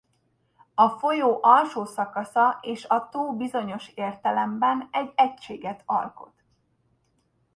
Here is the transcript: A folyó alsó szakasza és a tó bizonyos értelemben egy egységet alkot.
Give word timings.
A 0.73 0.89
folyó 0.89 1.39
alsó 1.41 1.85
szakasza 1.85 2.57
és 2.61 2.85
a 2.85 3.09
tó 3.09 3.35
bizonyos 3.35 3.87
értelemben 3.87 4.87
egy 4.91 5.11
egységet 5.15 5.83
alkot. 5.85 6.43